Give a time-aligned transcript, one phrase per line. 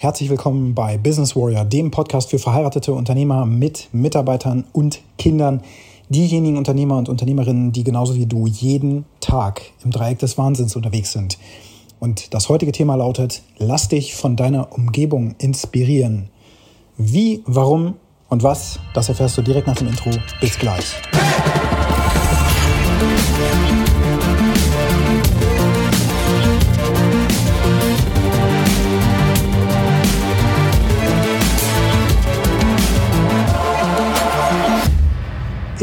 [0.00, 5.60] Herzlich willkommen bei Business Warrior, dem Podcast für verheiratete Unternehmer mit Mitarbeitern und Kindern.
[6.08, 11.10] Diejenigen Unternehmer und Unternehmerinnen, die genauso wie du jeden Tag im Dreieck des Wahnsinns unterwegs
[11.10, 11.36] sind.
[11.98, 16.30] Und das heutige Thema lautet, lass dich von deiner Umgebung inspirieren.
[16.96, 17.94] Wie, warum
[18.28, 20.10] und was, das erfährst du direkt nach dem Intro.
[20.40, 20.94] Bis gleich.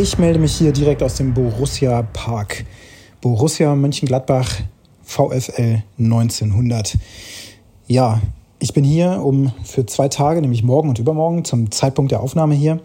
[0.05, 2.63] Ich melde mich hier direkt aus dem Borussia Park.
[3.21, 4.61] Borussia Mönchengladbach
[5.01, 6.95] VfL 1900.
[7.87, 8.21] Ja,
[8.59, 12.53] ich bin hier, um für zwei Tage, nämlich morgen und übermorgen, zum Zeitpunkt der Aufnahme
[12.53, 12.81] hier,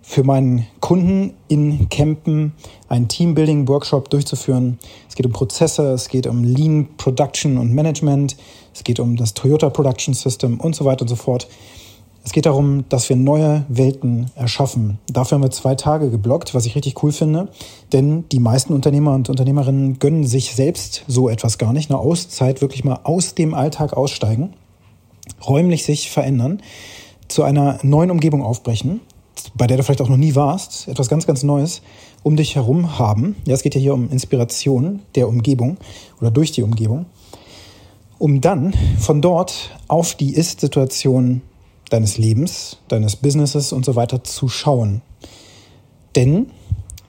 [0.00, 2.54] für meinen Kunden in Campen
[2.88, 4.78] einen Teambuilding-Workshop durchzuführen.
[5.10, 8.34] Es geht um Prozesse, es geht um Lean Production und Management,
[8.72, 11.48] es geht um das Toyota Production System und so weiter und so fort.
[12.26, 14.98] Es geht darum, dass wir neue Welten erschaffen.
[15.06, 17.46] Dafür haben wir zwei Tage geblockt, was ich richtig cool finde.
[17.92, 21.88] Denn die meisten Unternehmer und Unternehmerinnen gönnen sich selbst so etwas gar nicht.
[21.88, 24.54] Eine Auszeit, wirklich mal aus dem Alltag aussteigen,
[25.46, 26.60] räumlich sich verändern,
[27.28, 29.02] zu einer neuen Umgebung aufbrechen,
[29.54, 31.80] bei der du vielleicht auch noch nie warst, etwas ganz, ganz Neues
[32.24, 33.36] um dich herum haben.
[33.46, 35.76] Ja, es geht ja hier um Inspiration der Umgebung
[36.20, 37.06] oder durch die Umgebung,
[38.18, 41.42] um dann von dort auf die Ist-Situation
[41.90, 45.02] deines Lebens, deines Businesses und so weiter zu schauen.
[46.14, 46.50] Denn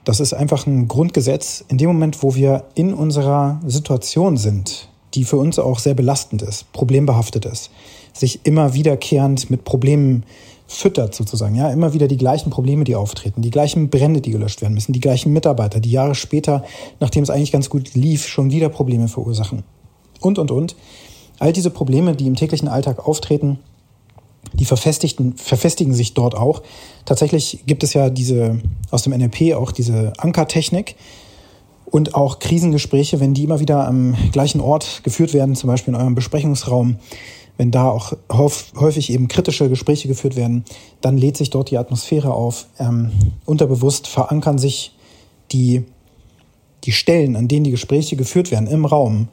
[0.03, 5.23] das ist einfach ein Grundgesetz, in dem Moment, wo wir in unserer Situation sind, die
[5.23, 7.71] für uns auch sehr belastend ist, problembehaftet ist,
[8.13, 10.23] sich immer wiederkehrend mit Problemen
[10.67, 14.61] füttert sozusagen, ja, immer wieder die gleichen Probleme, die auftreten, die gleichen Brände, die gelöscht
[14.61, 16.63] werden müssen, die gleichen Mitarbeiter, die Jahre später,
[16.99, 19.63] nachdem es eigentlich ganz gut lief, schon wieder Probleme verursachen.
[20.19, 20.75] Und, und, und.
[21.39, 23.59] All diese Probleme, die im täglichen Alltag auftreten,
[24.59, 26.61] die verfestigten, verfestigen sich dort auch.
[27.05, 28.59] Tatsächlich gibt es ja diese,
[28.91, 30.95] aus dem NLP auch diese Ankertechnik
[31.85, 35.99] und auch Krisengespräche, wenn die immer wieder am gleichen Ort geführt werden, zum Beispiel in
[35.99, 36.97] eurem Besprechungsraum,
[37.57, 40.63] wenn da auch häufig eben kritische Gespräche geführt werden,
[41.01, 42.67] dann lädt sich dort die Atmosphäre auf.
[42.77, 43.11] Ähm,
[43.45, 44.95] unterbewusst verankern sich
[45.51, 45.85] die,
[46.83, 49.29] die Stellen, an denen die Gespräche geführt werden, im Raum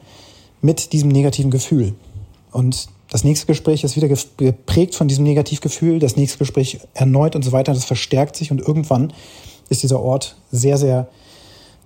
[0.61, 1.93] mit diesem negativen Gefühl.
[2.51, 7.43] Und das nächste Gespräch ist wieder geprägt von diesem Negativgefühl, das nächste Gespräch erneut und
[7.43, 7.73] so weiter.
[7.73, 9.13] Das verstärkt sich und irgendwann
[9.69, 11.07] ist dieser Ort sehr, sehr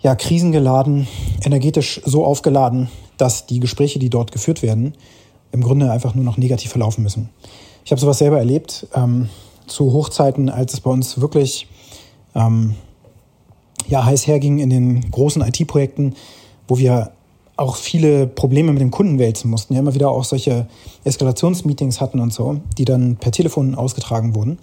[0.01, 1.07] ja, krisengeladen,
[1.43, 4.93] energetisch so aufgeladen, dass die Gespräche, die dort geführt werden,
[5.51, 7.29] im Grunde einfach nur noch negativ verlaufen müssen.
[7.83, 9.29] Ich habe sowas selber erlebt ähm,
[9.67, 11.67] zu Hochzeiten, als es bei uns wirklich
[12.35, 12.75] ähm,
[13.87, 16.15] ja, heiß herging in den großen IT-Projekten,
[16.67, 17.11] wo wir
[17.59, 20.67] auch viele Probleme mit den Kunden wälzen mussten, ja immer wieder auch solche
[21.03, 24.57] Eskalationsmeetings hatten und so, die dann per Telefon ausgetragen wurden.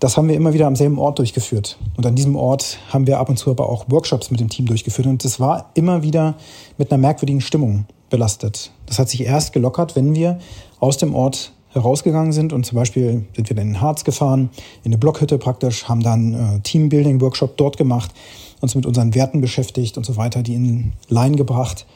[0.00, 1.76] Das haben wir immer wieder am selben Ort durchgeführt.
[1.96, 4.66] Und an diesem Ort haben wir ab und zu aber auch Workshops mit dem Team
[4.66, 5.08] durchgeführt.
[5.08, 6.36] Und das war immer wieder
[6.78, 8.70] mit einer merkwürdigen Stimmung belastet.
[8.86, 10.38] Das hat sich erst gelockert, wenn wir
[10.78, 14.50] aus dem Ort herausgegangen sind und zum Beispiel sind wir dann in den Harz gefahren,
[14.84, 18.12] in eine Blockhütte praktisch, haben dann äh, Teambuilding-Workshop dort gemacht,
[18.60, 21.86] uns mit unseren Werten beschäftigt und so weiter, die in Line gebracht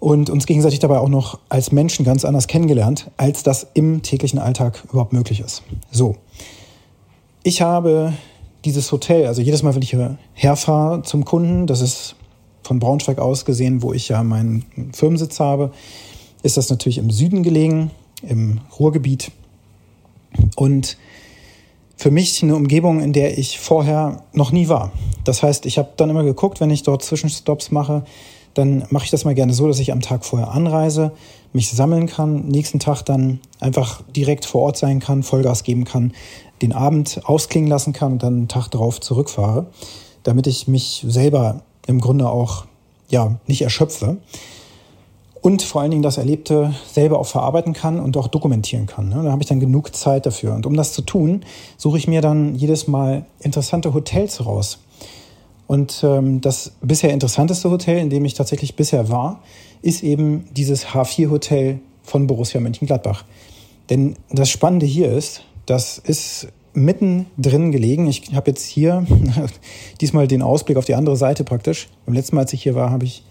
[0.00, 4.38] und uns gegenseitig dabei auch noch als Menschen ganz anders kennengelernt, als das im täglichen
[4.38, 5.62] Alltag überhaupt möglich ist.
[5.90, 6.16] So.
[7.42, 8.12] Ich habe
[8.64, 9.96] dieses Hotel, also jedes Mal, wenn ich
[10.34, 12.16] herfahre zum Kunden, das ist
[12.62, 15.70] von Braunschweig aus gesehen, wo ich ja meinen Firmensitz habe,
[16.42, 17.92] ist das natürlich im Süden gelegen,
[18.22, 19.30] im Ruhrgebiet.
[20.56, 20.96] Und
[21.96, 24.92] für mich eine Umgebung, in der ich vorher noch nie war.
[25.24, 28.04] Das heißt, ich habe dann immer geguckt, wenn ich dort Zwischenstops mache,
[28.56, 31.12] dann mache ich das mal gerne so, dass ich am Tag vorher anreise,
[31.52, 36.12] mich sammeln kann, nächsten Tag dann einfach direkt vor Ort sein kann, Vollgas geben kann,
[36.62, 39.66] den Abend ausklingen lassen kann und dann einen Tag darauf zurückfahre,
[40.22, 42.66] damit ich mich selber im Grunde auch
[43.08, 44.18] ja nicht erschöpfe
[45.42, 49.10] und vor allen Dingen das Erlebte selber auch verarbeiten kann und auch dokumentieren kann.
[49.10, 49.22] Ne?
[49.22, 50.54] Da habe ich dann genug Zeit dafür.
[50.54, 51.44] Und um das zu tun,
[51.76, 54.78] suche ich mir dann jedes Mal interessante Hotels raus.
[55.66, 59.42] Und ähm, das bisher interessanteste Hotel, in dem ich tatsächlich bisher war,
[59.82, 63.24] ist eben dieses H4-Hotel von Borussia Mönchengladbach.
[63.90, 68.06] Denn das Spannende hier ist, das ist mitten drin gelegen.
[68.06, 69.06] Ich habe jetzt hier
[70.00, 71.88] diesmal den Ausblick auf die andere Seite praktisch.
[72.04, 73.24] Beim letzten Mal, als ich hier war, habe ich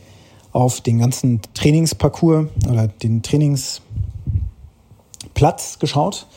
[0.51, 3.79] auf den ganzen Trainingsparcours oder den Trainingsplatz
[5.79, 6.27] geschaut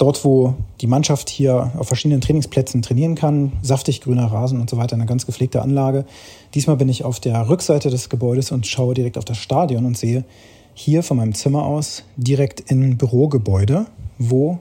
[0.00, 4.78] dort, wo die Mannschaft hier auf verschiedenen Trainingsplätzen trainieren kann, saftig grüner Rasen und so
[4.78, 6.06] weiter, eine ganz gepflegte Anlage.
[6.54, 9.98] Diesmal bin ich auf der Rückseite des Gebäudes und schaue direkt auf das Stadion und
[9.98, 10.24] sehe,
[10.72, 13.86] hier von meinem Zimmer aus direkt in Bürogebäude,
[14.18, 14.58] wo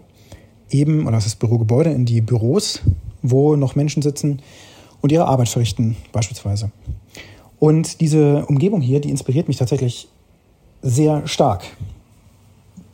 [0.70, 2.82] eben, oder das ist Bürogebäude, in die Büros,
[3.22, 4.42] wo noch Menschen sitzen
[5.02, 6.72] und ihre Arbeit verrichten, beispielsweise.
[7.60, 10.10] Und diese Umgebung hier, die inspiriert mich tatsächlich
[10.82, 11.64] sehr stark,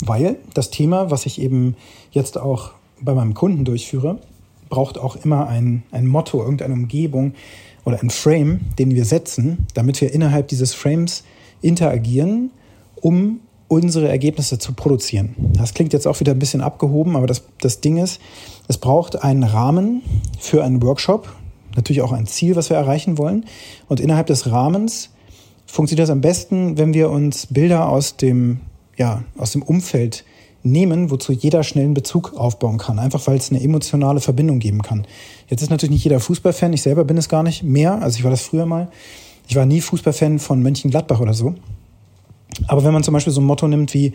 [0.04, 1.76] weil das Thema, was ich eben
[2.12, 2.72] jetzt auch
[3.02, 4.20] bei meinem Kunden durchführe,
[4.70, 7.34] braucht auch immer ein, ein Motto, irgendeine Umgebung
[7.84, 11.24] oder ein Frame, den wir setzen, damit wir innerhalb dieses Frames
[11.62, 12.52] interagieren,
[12.96, 15.36] um unsere Ergebnisse zu produzieren.
[15.54, 18.22] Das klingt jetzt auch wieder ein bisschen abgehoben, aber das, das Ding ist,
[18.68, 20.02] es braucht einen Rahmen
[20.40, 21.34] für einen Workshop,
[21.76, 23.46] natürlich auch ein Ziel, was wir erreichen wollen.
[23.88, 25.10] Und innerhalb des Rahmens
[25.66, 28.62] funktioniert das am besten, wenn wir uns Bilder aus dem,
[28.98, 30.26] ja, aus dem Umfeld
[30.64, 32.98] nehmen, wozu jeder schnell einen Bezug aufbauen kann.
[33.00, 35.06] Einfach weil es eine emotionale Verbindung geben kann.
[35.48, 36.74] Jetzt ist natürlich nicht jeder Fußballfan.
[36.74, 38.02] Ich selber bin es gar nicht mehr.
[38.02, 38.90] Also ich war das früher mal.
[39.48, 41.54] Ich war nie Fußballfan von Mönchengladbach oder so.
[42.68, 44.14] Aber wenn man zum Beispiel so ein Motto nimmt wie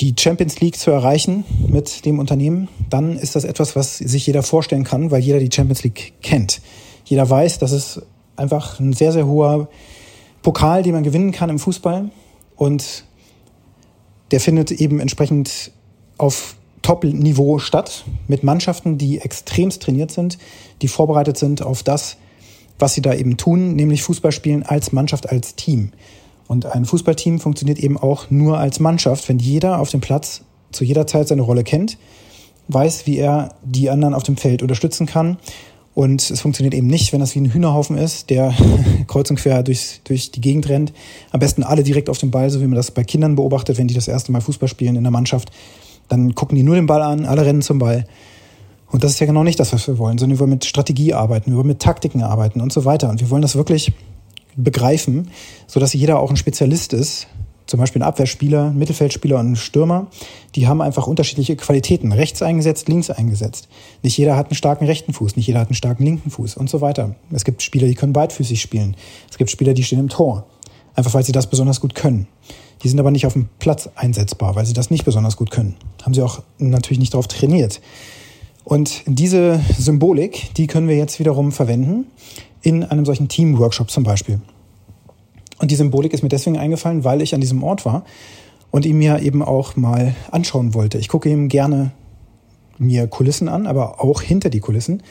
[0.00, 4.42] die Champions League zu erreichen mit dem Unternehmen, dann ist das etwas, was sich jeder
[4.42, 6.60] vorstellen kann, weil jeder die Champions League kennt.
[7.04, 8.02] Jeder weiß, dass es
[8.36, 9.68] einfach ein sehr, sehr hoher
[10.42, 12.10] Pokal, den man gewinnen kann im Fußball.
[12.56, 13.04] Und
[14.30, 15.72] der findet eben entsprechend
[16.18, 20.38] auf Top-Niveau statt, mit Mannschaften, die extremst trainiert sind,
[20.82, 22.18] die vorbereitet sind auf das,
[22.78, 25.92] was sie da eben tun, nämlich Fußball spielen als Mannschaft, als Team.
[26.46, 30.42] Und ein Fußballteam funktioniert eben auch nur als Mannschaft, wenn jeder auf dem Platz
[30.72, 31.96] zu jeder Zeit seine Rolle kennt,
[32.68, 35.38] weiß, wie er die anderen auf dem Feld unterstützen kann.
[35.94, 38.52] Und es funktioniert eben nicht, wenn das wie ein Hühnerhaufen ist, der
[39.06, 40.92] kreuz und quer durch, durch die Gegend rennt.
[41.30, 43.86] Am besten alle direkt auf den Ball, so wie man das bei Kindern beobachtet, wenn
[43.86, 45.52] die das erste Mal Fußball spielen in der Mannschaft.
[46.08, 48.06] Dann gucken die nur den Ball an, alle rennen zum Ball.
[48.90, 51.14] Und das ist ja genau nicht das, was wir wollen, sondern wir wollen mit Strategie
[51.14, 53.08] arbeiten, wir wollen mit Taktiken arbeiten und so weiter.
[53.10, 53.92] Und wir wollen das wirklich
[54.56, 55.30] begreifen,
[55.66, 57.28] sodass jeder auch ein Spezialist ist.
[57.66, 60.08] Zum Beispiel ein Abwehrspieler, ein Mittelfeldspieler und ein Stürmer,
[60.54, 62.12] die haben einfach unterschiedliche Qualitäten.
[62.12, 63.68] Rechts eingesetzt, links eingesetzt.
[64.02, 66.68] Nicht jeder hat einen starken rechten Fuß, nicht jeder hat einen starken linken Fuß und
[66.68, 67.14] so weiter.
[67.30, 68.96] Es gibt Spieler, die können beidfüßig spielen.
[69.30, 70.46] Es gibt Spieler, die stehen im Tor.
[70.94, 72.28] Einfach weil sie das besonders gut können.
[72.82, 75.74] Die sind aber nicht auf dem Platz einsetzbar, weil sie das nicht besonders gut können.
[76.02, 77.80] Haben sie auch natürlich nicht darauf trainiert.
[78.64, 82.06] Und diese Symbolik, die können wir jetzt wiederum verwenden
[82.62, 84.40] in einem solchen Team-Workshop zum Beispiel.
[85.58, 88.04] Und die Symbolik ist mir deswegen eingefallen, weil ich an diesem Ort war
[88.70, 90.98] und ihn mir eben auch mal anschauen wollte.
[90.98, 91.92] Ich gucke ihm gerne
[92.78, 95.02] mir Kulissen an, aber auch hinter die Kulissen.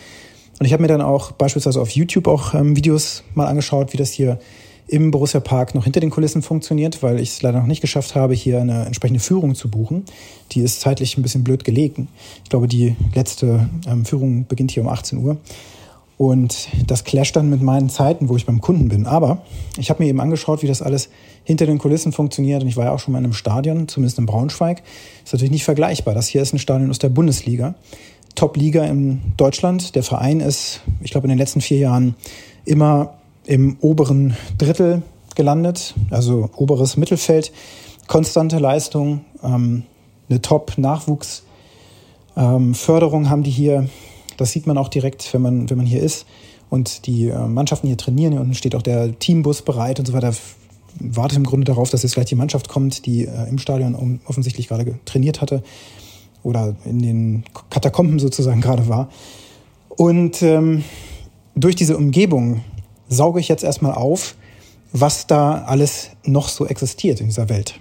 [0.60, 3.98] Und ich habe mir dann auch beispielsweise auf YouTube auch ähm, Videos mal angeschaut, wie
[3.98, 4.40] das hier
[4.88, 8.16] im Borussia Park noch hinter den Kulissen funktioniert, weil ich es leider noch nicht geschafft
[8.16, 10.04] habe, hier eine entsprechende Führung zu buchen.
[10.52, 12.10] Die ist zeitlich ein bisschen blöd gelegen.
[12.44, 15.38] Ich glaube, die letzte ähm, Führung beginnt hier um 18 Uhr.
[16.18, 19.08] Und das clasht dann mit meinen Zeiten, wo ich beim Kunden bin.
[19.08, 19.42] Aber
[19.78, 21.10] ich habe mir eben angeschaut, wie das alles
[21.44, 22.62] hinter den Kulissen funktioniert.
[22.62, 24.84] Und ich war ja auch schon mal in einem Stadion, zumindest in Braunschweig.
[25.24, 26.14] Ist natürlich nicht vergleichbar.
[26.14, 27.76] Das hier ist ein Stadion aus der Bundesliga.
[28.36, 29.96] Top-Liga in Deutschland.
[29.96, 32.16] Der Verein ist, ich glaube, in den letzten vier Jahren
[32.66, 35.04] immer im oberen Drittel
[35.36, 37.52] gelandet, also oberes Mittelfeld.
[38.08, 39.84] Konstante Leistung, ähm,
[40.30, 43.88] eine Top-Nachwuchsförderung ähm, haben die hier
[44.38, 46.26] das sieht man auch direkt, wenn man, wenn man hier ist
[46.70, 48.34] und die äh, Mannschaften hier trainieren.
[48.34, 50.34] Hier unten steht auch der Teambus bereit und so weiter.
[51.00, 54.68] Wartet im Grunde darauf, dass jetzt gleich die Mannschaft kommt, die äh, im Stadion offensichtlich
[54.68, 55.64] gerade trainiert hatte
[56.44, 59.10] oder in den Katakomben sozusagen gerade war.
[59.90, 60.84] Und ähm,
[61.56, 62.62] durch diese Umgebung
[63.08, 64.36] sauge ich jetzt erstmal auf,
[64.92, 67.80] was da alles noch so existiert in dieser Welt.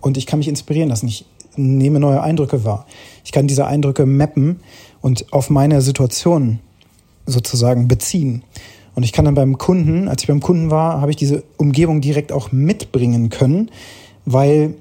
[0.00, 1.08] Und ich kann mich inspirieren lassen.
[1.08, 2.86] Ich nehme neue Eindrücke wahr.
[3.24, 4.60] Ich kann diese Eindrücke mappen
[5.00, 6.60] und auf meine Situation
[7.26, 8.42] sozusagen beziehen.
[8.94, 12.00] Und ich kann dann beim Kunden, als ich beim Kunden war, habe ich diese Umgebung
[12.00, 13.70] direkt auch mitbringen können,
[14.24, 14.74] weil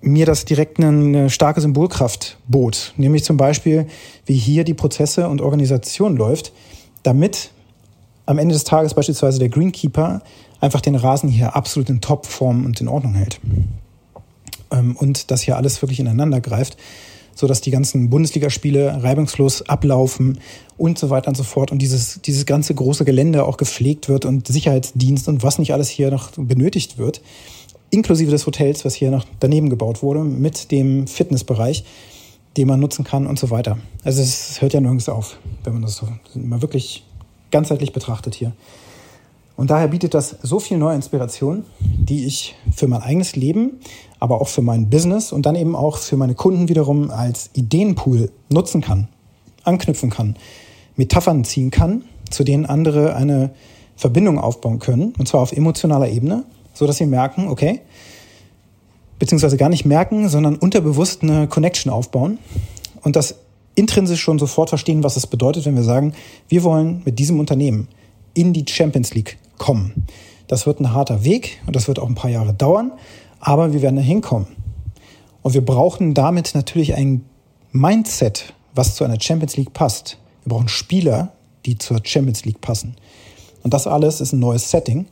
[0.00, 2.94] mir das direkt eine starke Symbolkraft bot.
[2.96, 3.86] Nämlich zum Beispiel,
[4.26, 6.52] wie hier die Prozesse und Organisation läuft,
[7.02, 7.50] damit
[8.26, 10.22] am Ende des Tages beispielsweise der Greenkeeper
[10.60, 13.40] einfach den Rasen hier absolut in Topform und in Ordnung hält.
[14.70, 16.76] Ähm, und dass hier alles wirklich ineinander greift,
[17.34, 20.40] sodass die ganzen Bundesligaspiele reibungslos ablaufen
[20.76, 24.24] und so weiter und so fort und dieses, dieses ganze große Gelände auch gepflegt wird
[24.24, 27.20] und Sicherheitsdienst und was nicht alles hier noch benötigt wird,
[27.90, 31.84] inklusive des Hotels, was hier noch daneben gebaut wurde, mit dem Fitnessbereich,
[32.56, 33.78] den man nutzen kann und so weiter.
[34.02, 37.04] Also es hört ja nirgends auf, wenn man das so mal wirklich
[37.50, 38.52] ganzheitlich betrachtet hier.
[39.56, 43.80] Und daher bietet das so viel neue Inspiration, die ich für mein eigenes Leben,
[44.18, 48.30] aber auch für mein Business und dann eben auch für meine Kunden wiederum als Ideenpool
[48.48, 49.08] nutzen kann,
[49.64, 50.36] anknüpfen kann,
[50.96, 53.50] Metaphern ziehen kann, zu denen andere eine
[53.96, 56.44] Verbindung aufbauen können, und zwar auf emotionaler Ebene,
[56.74, 57.80] so dass sie merken, okay,
[59.18, 62.38] beziehungsweise gar nicht merken, sondern unterbewusst eine Connection aufbauen
[63.02, 63.36] und das
[63.74, 66.12] intrinsisch schon sofort verstehen, was es bedeutet, wenn wir sagen,
[66.48, 67.88] wir wollen mit diesem Unternehmen
[68.34, 70.06] in die Champions League kommen.
[70.46, 72.92] Das wird ein harter Weg und das wird auch ein paar Jahre dauern,
[73.40, 74.46] aber wir werden da hinkommen.
[75.42, 77.24] Und wir brauchen damit natürlich ein
[77.72, 80.18] Mindset, was zu einer Champions League passt.
[80.44, 81.32] Wir brauchen Spieler,
[81.66, 82.96] die zur Champions League passen.
[83.62, 85.06] Und das alles ist ein neues Setting.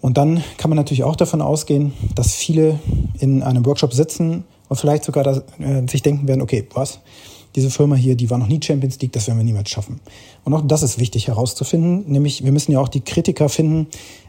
[0.00, 2.78] Und dann kann man natürlich auch davon ausgehen, dass viele
[3.20, 7.00] in einem Workshop sitzen und vielleicht sogar da, äh, sich denken werden, okay, was?
[7.56, 10.00] Diese Firma hier, die war noch nie Champions League, das werden wir niemals schaffen.
[10.44, 13.86] Und auch das ist wichtig herauszufinden, nämlich wir müssen ja auch die Kritiker finden,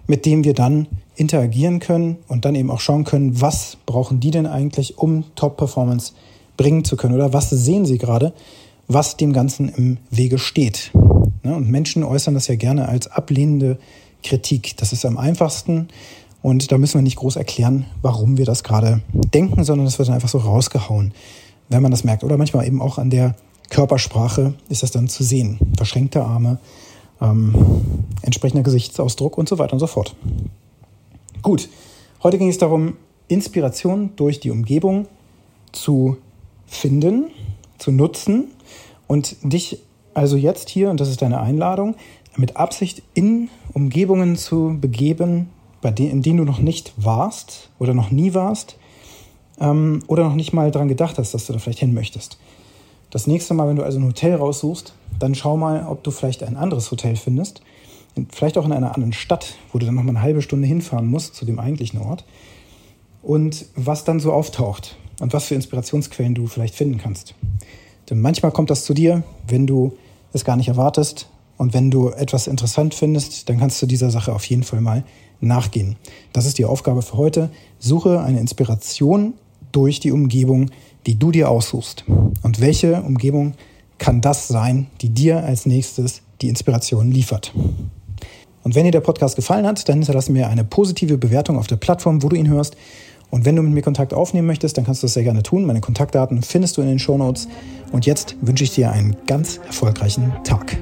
[0.08, 4.32] mit denen wir dann interagieren können und dann eben auch schauen können, was brauchen die
[4.32, 6.14] denn eigentlich, um Top-Performance
[6.58, 8.34] bringen zu können oder was sehen sie gerade,
[8.88, 10.92] was dem Ganzen im Wege steht.
[11.44, 13.78] Ne, und Menschen äußern das ja gerne als ablehnende
[14.24, 14.78] Kritik.
[14.78, 15.88] Das ist am einfachsten
[16.42, 19.02] und da müssen wir nicht groß erklären, warum wir das gerade
[19.34, 21.14] denken, sondern das wird dann einfach so rausgehauen,
[21.70, 22.24] wenn man das merkt.
[22.24, 23.36] Oder manchmal eben auch an der
[23.70, 25.60] Körpersprache ist das dann zu sehen.
[25.76, 26.60] Verschränkte Arme,
[27.22, 27.56] ähm,
[28.22, 30.16] entsprechender Gesichtsausdruck und so weiter und so fort.
[31.46, 31.70] Gut,
[32.24, 32.98] heute ging es darum,
[33.28, 35.06] Inspiration durch die Umgebung
[35.74, 36.18] zu
[36.66, 37.26] finden,
[37.78, 38.46] zu nutzen
[39.06, 39.78] und dich
[40.16, 41.98] also jetzt hier, und das ist deine Einladung,
[42.36, 45.52] mit Absicht in Umgebungen zu begeben,
[45.84, 48.78] bei denen, in denen du noch nicht warst oder noch nie warst
[49.60, 52.40] ähm, oder noch nicht mal daran gedacht hast, dass du da vielleicht hin möchtest.
[53.12, 56.42] Das nächste Mal, wenn du also ein Hotel raussuchst, dann schau mal, ob du vielleicht
[56.42, 57.62] ein anderes Hotel findest.
[58.30, 61.08] Vielleicht auch in einer anderen Stadt, wo du dann noch mal eine halbe Stunde hinfahren
[61.08, 62.26] musst zu dem eigentlichen Ort.
[63.22, 67.34] Und was dann so auftaucht und was für Inspirationsquellen du vielleicht finden kannst.
[68.10, 69.94] Denn manchmal kommt das zu dir, wenn du
[70.34, 71.28] es gar nicht erwartest.
[71.58, 75.04] Und wenn du etwas interessant findest, dann kannst du dieser Sache auf jeden Fall mal
[75.40, 75.96] nachgehen.
[76.34, 77.50] Das ist die Aufgabe für heute.
[77.80, 79.34] Suche eine Inspiration
[79.72, 80.70] durch die Umgebung,
[81.06, 82.06] die du dir aussuchst.
[82.44, 83.54] Und welche Umgebung
[83.98, 87.54] kann das sein, die dir als nächstes die Inspiration liefert?
[88.66, 91.76] Und wenn dir der Podcast gefallen hat, dann hinterlasse mir eine positive Bewertung auf der
[91.76, 92.76] Plattform, wo du ihn hörst.
[93.30, 95.66] Und wenn du mit mir Kontakt aufnehmen möchtest, dann kannst du das sehr gerne tun.
[95.66, 97.48] Meine Kontaktdaten findest du in den Show Notes.
[97.92, 100.78] Und jetzt wünsche ich dir einen ganz erfolgreichen Tag.